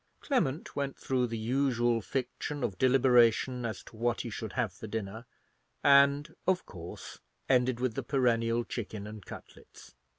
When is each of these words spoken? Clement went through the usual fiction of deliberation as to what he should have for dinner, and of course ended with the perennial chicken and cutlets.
Clement 0.19 0.75
went 0.75 0.97
through 0.97 1.27
the 1.27 1.37
usual 1.37 2.01
fiction 2.01 2.63
of 2.63 2.79
deliberation 2.79 3.65
as 3.67 3.83
to 3.83 3.95
what 3.95 4.21
he 4.21 4.31
should 4.31 4.53
have 4.53 4.73
for 4.73 4.87
dinner, 4.87 5.27
and 5.83 6.33
of 6.47 6.65
course 6.65 7.19
ended 7.47 7.79
with 7.79 7.93
the 7.93 8.01
perennial 8.01 8.63
chicken 8.63 9.05
and 9.05 9.23
cutlets. 9.23 9.93